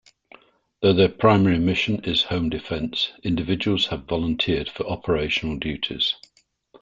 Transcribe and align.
Though 0.81 0.93
their 0.93 1.09
primary 1.09 1.59
mission 1.59 2.03
is 2.05 2.23
"home 2.23 2.49
defence", 2.49 3.11
individuals 3.21 3.85
have 3.89 4.05
volunteered 4.07 4.67
for 4.67 4.83
operational 4.87 5.57
duties. 5.59 6.15